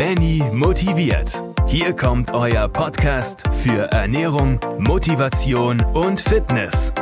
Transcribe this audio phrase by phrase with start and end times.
[0.00, 1.42] Benny motiviert.
[1.66, 6.94] Hier kommt euer Podcast für Ernährung, Motivation und Fitness.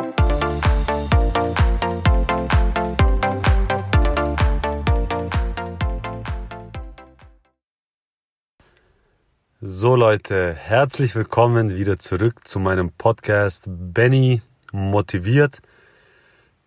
[9.61, 14.43] So Leute, herzlich willkommen wieder zurück zu meinem Podcast Benny
[14.73, 15.61] motiviert.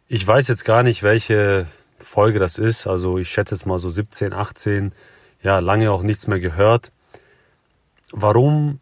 [0.07, 1.68] Ich weiß jetzt gar nicht, welche
[2.00, 2.88] Folge das ist.
[2.88, 4.93] Also ich schätze es mal so 17, 18.
[5.43, 6.91] Ja, lange auch nichts mehr gehört.
[8.11, 8.79] Warum?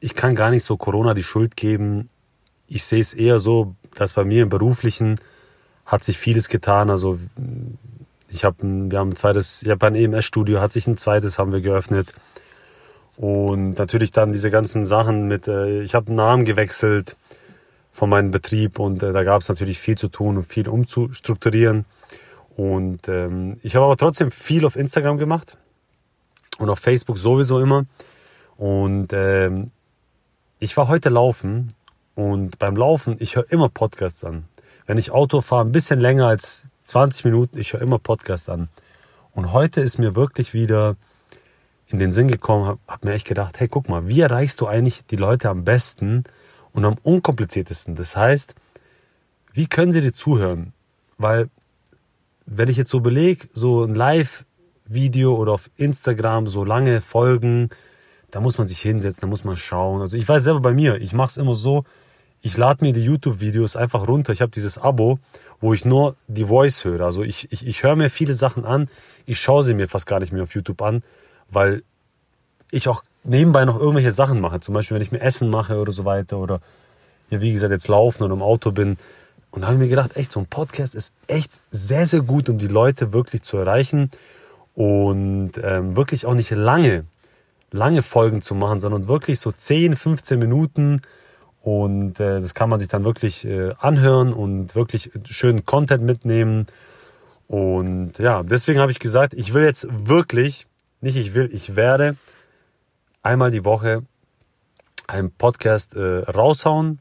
[0.00, 2.08] Ich kann gar nicht so Corona die Schuld geben.
[2.68, 5.16] Ich sehe es eher so, dass bei mir im Beruflichen
[5.84, 6.90] hat sich vieles getan.
[6.90, 7.18] Also
[8.28, 11.52] ich habe, wir haben ein zweites, ich habe ein EMS-Studio, hat sich ein zweites, haben
[11.52, 12.14] wir geöffnet.
[13.16, 17.16] Und natürlich dann diese ganzen Sachen mit, äh, ich habe einen Namen gewechselt
[17.90, 21.84] von meinem Betrieb und äh, da gab es natürlich viel zu tun und viel umzustrukturieren.
[22.56, 25.58] Und ähm, ich habe aber trotzdem viel auf Instagram gemacht
[26.60, 27.86] und auf Facebook sowieso immer.
[28.56, 29.70] Und ähm,
[30.58, 31.68] ich war heute laufen
[32.14, 34.44] und beim Laufen, ich höre immer Podcasts an.
[34.86, 38.68] Wenn ich Auto fahre, ein bisschen länger als 20 Minuten, ich höre immer Podcasts an.
[39.32, 40.96] Und heute ist mir wirklich wieder
[41.86, 44.66] in den Sinn gekommen, habe hab mir echt gedacht, hey, guck mal, wie erreichst du
[44.66, 46.24] eigentlich die Leute am besten
[46.72, 47.96] und am unkompliziertesten?
[47.96, 48.54] Das heißt,
[49.52, 50.74] wie können sie dir zuhören?
[51.16, 51.48] Weil,
[52.44, 53.94] wenn ich jetzt so belege, so ein
[54.90, 57.70] Live-Video oder auf Instagram so lange Folgen,
[58.30, 60.00] da muss man sich hinsetzen, da muss man schauen.
[60.00, 61.84] Also ich weiß selber bei mir, ich mache es immer so,
[62.42, 64.32] ich lade mir die YouTube-Videos einfach runter.
[64.32, 65.18] Ich habe dieses Abo,
[65.60, 67.04] wo ich nur die Voice höre.
[67.04, 68.88] Also ich, ich, ich höre mir viele Sachen an,
[69.26, 71.02] ich schaue sie mir fast gar nicht mehr auf YouTube an,
[71.50, 71.82] weil
[72.70, 74.60] ich auch nebenbei noch irgendwelche Sachen mache.
[74.60, 76.60] Zum Beispiel, wenn ich mir Essen mache oder so weiter oder
[77.30, 78.96] ja, wie gesagt, jetzt laufen oder im Auto bin.
[79.50, 82.48] Und da habe ich mir gedacht, echt, so ein Podcast ist echt sehr, sehr gut,
[82.48, 84.10] um die Leute wirklich zu erreichen
[84.80, 87.04] und ähm, wirklich auch nicht lange,
[87.70, 91.02] lange Folgen zu machen, sondern wirklich so 10, 15 Minuten
[91.60, 96.66] und äh, das kann man sich dann wirklich äh, anhören und wirklich schönen Content mitnehmen.
[97.46, 100.66] Und ja, deswegen habe ich gesagt, ich will jetzt wirklich
[101.02, 102.16] nicht ich will, ich werde
[103.22, 104.04] einmal die Woche
[105.06, 107.00] einen Podcast äh, raushauen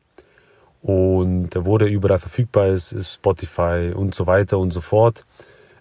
[0.82, 5.24] und wo der überall verfügbar ist, ist Spotify und so weiter und so fort.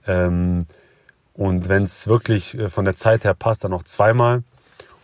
[0.06, 0.64] Ähm,
[1.38, 4.42] und wenn es wirklich äh, von der Zeit her passt, dann noch zweimal.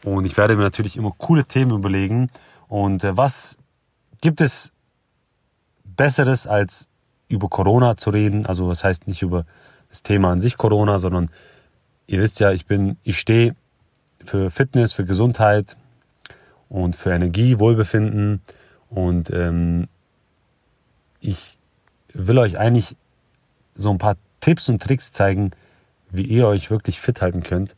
[0.02, 2.28] Und ich werde mir natürlich immer coole Themen überlegen.
[2.66, 3.56] Und äh, was
[4.20, 4.72] gibt es
[5.84, 6.88] Besseres, als
[7.28, 8.46] über Corona zu reden?
[8.46, 9.46] Also das heißt nicht über
[9.90, 11.30] das Thema an sich Corona, sondern
[12.08, 13.54] ihr wisst ja, ich bin, ich stehe
[14.24, 15.76] für Fitness, für Gesundheit
[16.68, 18.42] und für Energie, Wohlbefinden
[18.90, 19.86] und ähm,
[21.20, 21.58] ich
[22.12, 22.96] will euch eigentlich
[23.74, 25.52] so ein paar Tipps und Tricks zeigen,
[26.16, 27.74] wie ihr euch wirklich fit halten könnt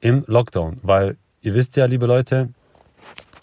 [0.00, 2.50] im Lockdown, weil ihr wisst ja, liebe Leute,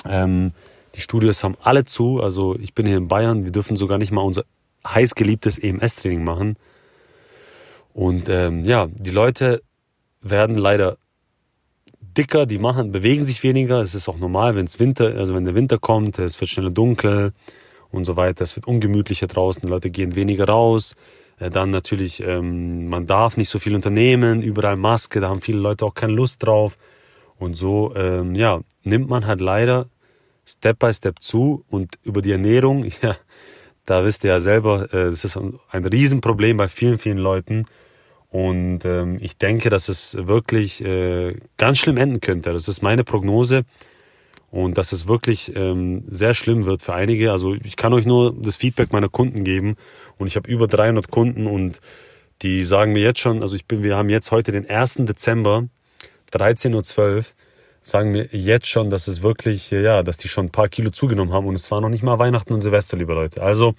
[0.05, 0.51] ähm,
[0.95, 4.11] die Studios haben alle zu, also ich bin hier in Bayern, wir dürfen sogar nicht
[4.11, 4.43] mal unser
[4.87, 6.57] heißgeliebtes EMS-Training machen.
[7.93, 9.61] Und ähm, ja, die Leute
[10.21, 10.97] werden leider
[12.17, 13.79] dicker, die machen, bewegen sich weniger.
[13.79, 16.71] Es ist auch normal, wenn es Winter, also wenn der Winter kommt, es wird schneller
[16.71, 17.33] dunkel
[17.89, 18.43] und so weiter.
[18.43, 20.95] Es wird ungemütlicher draußen, die Leute gehen weniger raus.
[21.49, 25.85] Dann natürlich, ähm, man darf nicht so viel unternehmen, überall Maske, da haben viele Leute
[25.85, 26.77] auch keine Lust drauf.
[27.37, 29.87] Und so, ähm, ja, nimmt man halt leider
[30.45, 33.17] Step by Step zu und über die Ernährung, ja,
[33.85, 37.65] da wisst ihr ja selber, äh, das ist ein Riesenproblem bei vielen, vielen Leuten.
[38.29, 42.53] Und ähm, ich denke, dass es wirklich äh, ganz schlimm enden könnte.
[42.53, 43.63] Das ist meine Prognose.
[44.51, 47.31] Und dass es wirklich ähm, sehr schlimm wird für einige.
[47.31, 49.77] Also ich kann euch nur das Feedback meiner Kunden geben.
[50.17, 51.79] Und ich habe über 300 Kunden und
[52.41, 54.95] die sagen mir jetzt schon, also ich bin, wir haben jetzt heute den 1.
[54.99, 55.67] Dezember,
[56.33, 57.23] 13.12 Uhr,
[57.81, 61.31] sagen mir jetzt schon, dass es wirklich, ja, dass die schon ein paar Kilo zugenommen
[61.31, 61.47] haben.
[61.47, 63.41] Und es war noch nicht mal Weihnachten und Silvester, liebe Leute.
[63.41, 63.73] Also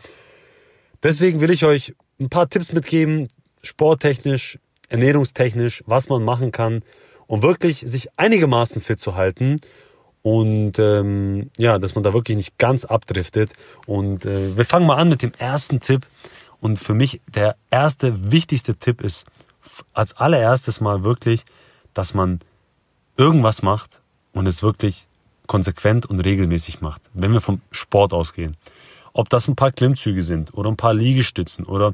[1.03, 3.29] deswegen will ich euch ein paar Tipps mitgeben,
[3.63, 4.59] sporttechnisch,
[4.89, 6.83] ernährungstechnisch, was man machen kann,
[7.27, 9.59] um wirklich sich einigermaßen fit zu halten
[10.23, 13.53] und ähm, ja, dass man da wirklich nicht ganz abdriftet.
[13.87, 16.07] Und äh, wir fangen mal an mit dem ersten Tipp.
[16.61, 19.27] Und für mich der erste wichtigste Tipp ist
[19.93, 21.45] als allererstes mal wirklich,
[21.93, 22.41] dass man
[23.17, 24.01] irgendwas macht
[24.33, 25.07] und es wirklich
[25.49, 27.03] konsequent und regelmäßig macht.
[27.15, 28.57] Wenn wir vom Sport ausgehen.
[29.13, 31.93] Ob das ein paar Klimmzüge sind oder ein paar Liegestützen oder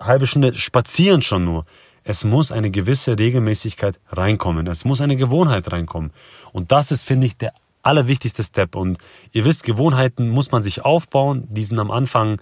[0.00, 1.64] halbe Stunde spazieren schon nur.
[2.04, 4.66] Es muss eine gewisse Regelmäßigkeit reinkommen.
[4.66, 6.12] Es muss eine Gewohnheit reinkommen.
[6.52, 8.76] Und das ist, finde ich, der allerwichtigste Step.
[8.76, 8.98] Und
[9.32, 11.48] ihr wisst, Gewohnheiten muss man sich aufbauen.
[11.48, 12.40] Die sind am Anfang,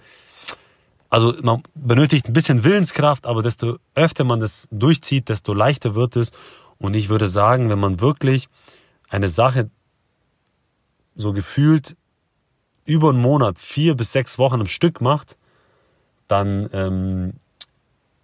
[1.09, 6.17] also man benötigt ein bisschen Willenskraft, aber desto öfter man das durchzieht, desto leichter wird
[6.17, 6.33] es.
[6.77, 8.49] Und ich würde sagen, wenn man wirklich
[9.09, 9.69] eine Sache
[11.15, 11.95] so gefühlt
[12.85, 15.37] über einen Monat, vier bis sechs Wochen am Stück macht,
[16.27, 17.33] dann ähm,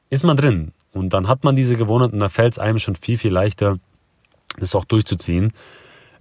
[0.10, 0.74] ist man drin.
[0.94, 3.78] Und dann hat man diese Gewohnheit und da fällt es einem schon viel, viel leichter,
[4.58, 5.54] das auch durchzuziehen.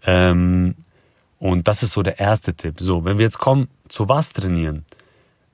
[0.04, 0.74] Ähm,
[1.38, 2.80] und das ist so der erste Tipp.
[2.80, 4.84] So, wenn wir jetzt kommen, zu was trainieren?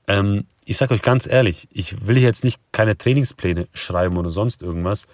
[0.07, 4.29] Ähm, ich sage euch ganz ehrlich, ich will hier jetzt nicht keine Trainingspläne schreiben oder
[4.29, 5.07] sonst irgendwas.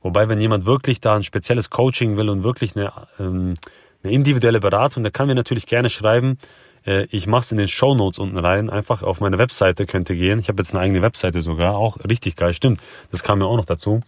[0.00, 3.54] Wobei, wenn jemand wirklich da ein spezielles Coaching will und wirklich eine, ähm,
[4.02, 6.38] eine individuelle Beratung, da kann mir natürlich gerne schreiben.
[6.86, 8.70] Äh, ich mache es in den Show Notes unten rein.
[8.70, 10.38] Einfach auf meine Webseite könnt ihr gehen.
[10.38, 12.54] Ich habe jetzt eine eigene Webseite sogar, auch richtig geil.
[12.54, 14.00] Stimmt, das kam mir auch noch dazu.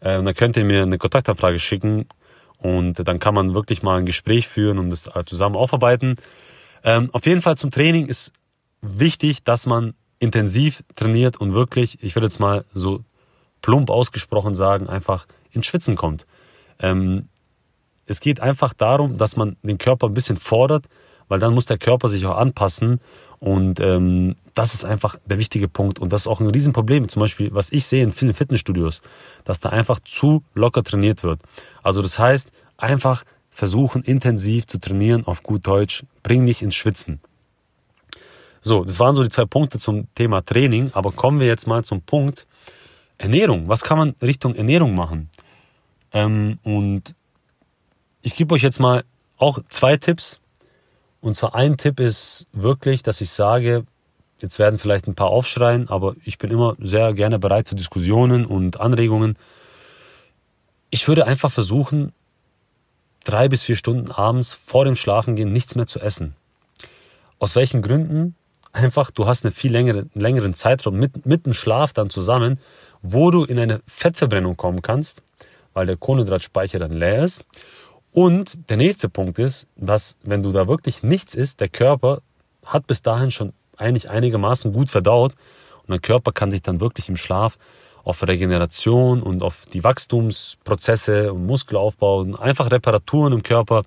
[0.00, 2.06] Äh, dann könnt ihr mir eine Kontaktanfrage schicken
[2.58, 6.16] und dann kann man wirklich mal ein Gespräch führen und das zusammen aufarbeiten.
[6.82, 8.32] Ähm, auf jeden Fall zum Training ist
[8.80, 13.00] wichtig, dass man intensiv trainiert und wirklich, ich würde jetzt mal so
[13.62, 16.26] plump ausgesprochen sagen, einfach ins Schwitzen kommt.
[16.78, 17.28] Ähm,
[18.06, 20.86] es geht einfach darum, dass man den Körper ein bisschen fordert,
[21.28, 23.00] weil dann muss der Körper sich auch anpassen
[23.40, 27.08] und ähm, das ist einfach der wichtige Punkt und das ist auch ein Riesenproblem.
[27.08, 29.02] Zum Beispiel, was ich sehe in vielen Fitnessstudios,
[29.44, 31.40] dass da einfach zu locker trainiert wird.
[31.82, 37.20] Also das heißt, einfach versuchen intensiv zu trainieren auf gut Deutsch, bring dich ins Schwitzen.
[38.62, 41.84] So, das waren so die zwei Punkte zum Thema Training, aber kommen wir jetzt mal
[41.84, 42.46] zum Punkt
[43.18, 43.68] Ernährung.
[43.68, 45.28] Was kann man Richtung Ernährung machen?
[46.12, 47.14] Ähm, und
[48.22, 49.04] ich gebe euch jetzt mal
[49.36, 50.40] auch zwei Tipps.
[51.24, 53.86] Und zwar ein Tipp ist wirklich, dass ich sage,
[54.40, 58.44] jetzt werden vielleicht ein paar aufschreien, aber ich bin immer sehr gerne bereit für Diskussionen
[58.44, 59.38] und Anregungen.
[60.90, 62.12] Ich würde einfach versuchen,
[63.24, 66.36] drei bis vier Stunden abends vor dem Schlafengehen nichts mehr zu essen.
[67.38, 68.34] Aus welchen Gründen?
[68.74, 72.60] Einfach, du hast einen viel längere, längeren Zeitraum mit, mit dem Schlaf dann zusammen,
[73.00, 75.22] wo du in eine Fettverbrennung kommen kannst,
[75.72, 77.46] weil der Kohlenhydratspeicher dann leer ist
[78.14, 82.22] und der nächste Punkt ist, dass wenn du da wirklich nichts isst, der Körper
[82.64, 85.34] hat bis dahin schon eigentlich einigermaßen gut verdaut.
[85.82, 87.58] Und der Körper kann sich dann wirklich im Schlaf
[88.04, 93.82] auf Regeneration und auf die Wachstumsprozesse und Muskelaufbau und einfach Reparaturen im Körper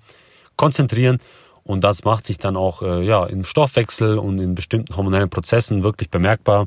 [0.56, 1.20] konzentrieren.
[1.64, 5.82] Und das macht sich dann auch äh, ja im Stoffwechsel und in bestimmten hormonellen Prozessen
[5.82, 6.66] wirklich bemerkbar,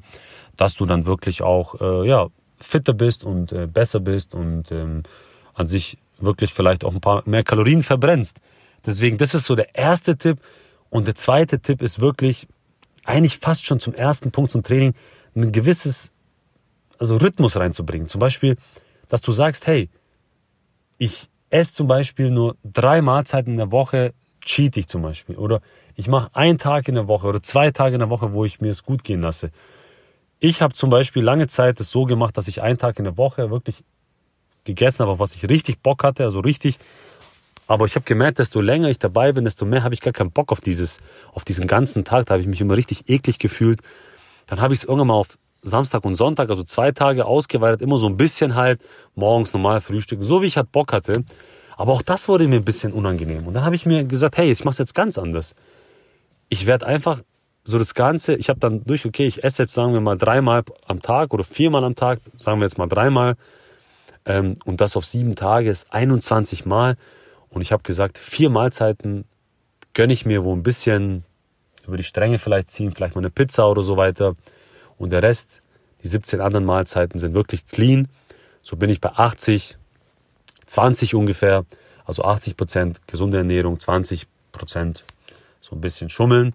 [0.57, 2.25] dass du dann wirklich auch äh, ja
[2.57, 5.03] fitter bist und äh, besser bist und ähm,
[5.53, 8.37] an sich wirklich vielleicht auch ein paar mehr Kalorien verbrennst.
[8.85, 10.39] Deswegen, das ist so der erste Tipp.
[10.89, 12.47] Und der zweite Tipp ist wirklich,
[13.05, 14.93] eigentlich fast schon zum ersten Punkt zum Training,
[15.35, 16.11] ein gewisses,
[16.97, 18.07] also Rhythmus reinzubringen.
[18.07, 18.57] Zum Beispiel,
[19.07, 19.89] dass du sagst, hey,
[20.97, 25.35] ich esse zum Beispiel nur drei Mahlzeiten in der Woche, cheat ich zum Beispiel.
[25.35, 25.61] Oder
[25.95, 28.61] ich mache einen Tag in der Woche oder zwei Tage in der Woche, wo ich
[28.61, 29.51] mir es gut gehen lasse.
[30.39, 33.17] Ich habe zum Beispiel lange Zeit es so gemacht, dass ich einen Tag in der
[33.17, 33.83] Woche wirklich
[34.63, 36.77] gegessen auf was ich richtig Bock hatte, also richtig.
[37.67, 40.31] Aber ich habe gemerkt, desto länger ich dabei bin, desto mehr habe ich gar keinen
[40.31, 40.99] Bock auf dieses,
[41.33, 42.25] auf diesen ganzen Tag.
[42.25, 43.79] Da habe ich mich immer richtig eklig gefühlt.
[44.47, 47.97] Dann habe ich es irgendwann mal auf Samstag und Sonntag, also zwei Tage ausgeweitet, immer
[47.97, 48.81] so ein bisschen halt
[49.15, 51.23] morgens normal frühstücken, so wie ich halt Bock hatte.
[51.77, 53.47] Aber auch das wurde mir ein bisschen unangenehm.
[53.47, 55.55] Und dann habe ich mir gesagt, hey, ich mache es jetzt ganz anders.
[56.49, 57.21] Ich werde einfach
[57.63, 60.63] so das Ganze, ich habe dann durch, okay, ich esse jetzt, sagen wir mal, dreimal
[60.87, 63.35] am Tag oder viermal am Tag, sagen wir jetzt mal dreimal,
[64.25, 66.95] ähm, und das auf sieben Tage ist 21 Mal.
[67.49, 69.25] Und ich habe gesagt, vier Mahlzeiten
[69.93, 71.23] gönne ich mir, wo ein bisschen
[71.85, 74.35] über die Stränge vielleicht ziehen, vielleicht mal eine Pizza oder so weiter.
[74.97, 75.61] Und der Rest,
[76.03, 78.07] die 17 anderen Mahlzeiten sind wirklich clean.
[78.61, 79.77] So bin ich bei 80,
[80.65, 81.65] 20 ungefähr.
[82.05, 85.03] Also 80 Prozent gesunde Ernährung, 20 Prozent
[85.59, 86.53] so ein bisschen schummeln.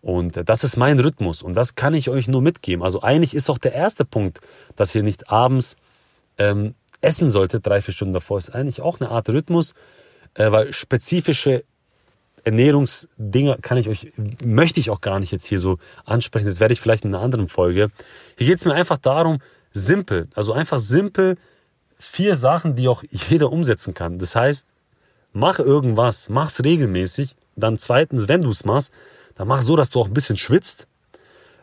[0.00, 2.84] Und das ist mein Rhythmus und das kann ich euch nur mitgeben.
[2.84, 4.40] Also eigentlich ist auch der erste Punkt,
[4.76, 5.76] dass ihr nicht abends
[6.36, 9.74] ähm, essen sollte, drei, vier Stunden davor, ist eigentlich auch eine Art Rhythmus,
[10.34, 11.64] äh, weil spezifische
[12.44, 14.12] Ernährungsdinger kann ich euch,
[14.44, 16.46] möchte ich auch gar nicht jetzt hier so ansprechen.
[16.46, 17.90] Das werde ich vielleicht in einer anderen Folge.
[18.36, 19.38] Hier geht es mir einfach darum,
[19.72, 21.36] simpel, also einfach simpel
[21.98, 24.18] vier Sachen, die auch jeder umsetzen kann.
[24.18, 24.66] Das heißt,
[25.32, 27.34] mach irgendwas, mach's regelmäßig.
[27.56, 28.92] Dann zweitens, wenn du es machst,
[29.36, 30.86] dann mach so, dass du auch ein bisschen schwitzt.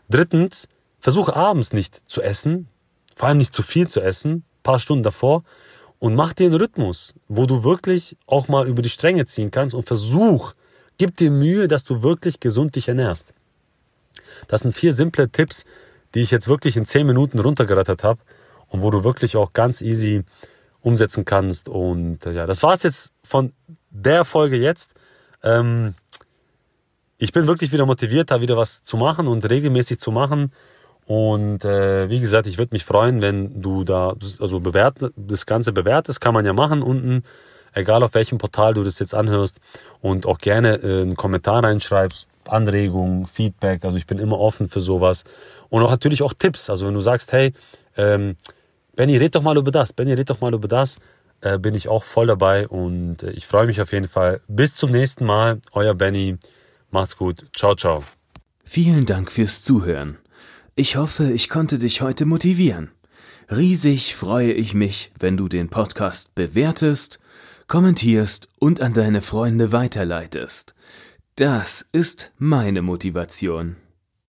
[0.09, 0.67] Drittens,
[0.99, 2.67] versuch abends nicht zu essen,
[3.15, 5.43] vor allem nicht zu viel zu essen paar Stunden davor
[5.99, 9.75] und mach dir einen Rhythmus, wo du wirklich auch mal über die Stränge ziehen kannst
[9.75, 10.53] und versuch,
[10.97, 13.33] gib dir Mühe, dass du wirklich gesund dich ernährst.
[14.47, 15.65] Das sind vier simple Tipps,
[16.13, 18.19] die ich jetzt wirklich in zehn Minuten runtergerattert habe
[18.69, 20.23] und wo du wirklich auch ganz easy
[20.81, 21.69] umsetzen kannst.
[21.69, 23.53] Und äh, ja, das war's jetzt von
[23.89, 24.93] der Folge jetzt.
[25.43, 25.93] Ähm,
[27.17, 30.51] ich bin wirklich wieder motiviert, da wieder was zu machen und regelmäßig zu machen.
[31.11, 35.73] Und äh, wie gesagt, ich würde mich freuen, wenn du da, also bewert, das Ganze
[35.73, 37.23] bewertest, kann man ja machen unten,
[37.73, 39.59] egal auf welchem Portal du das jetzt anhörst
[39.99, 43.83] und auch gerne äh, einen Kommentar reinschreibst, Anregungen, Feedback.
[43.83, 45.25] Also ich bin immer offen für sowas
[45.67, 46.69] und auch natürlich auch Tipps.
[46.69, 47.51] Also wenn du sagst, hey,
[47.97, 48.37] ähm,
[48.95, 50.97] Benny, red doch mal über das, Benny, red doch mal über das,
[51.41, 54.39] äh, bin ich auch voll dabei und äh, ich freue mich auf jeden Fall.
[54.47, 56.37] Bis zum nächsten Mal, euer Benny.
[56.89, 57.47] Macht's gut.
[57.53, 58.01] Ciao, ciao.
[58.63, 60.20] Vielen Dank fürs Zuhören.
[60.75, 62.91] Ich hoffe, ich konnte dich heute motivieren.
[63.49, 67.19] Riesig freue ich mich, wenn du den Podcast bewertest,
[67.67, 70.73] kommentierst und an deine Freunde weiterleitest.
[71.35, 73.75] Das ist meine Motivation.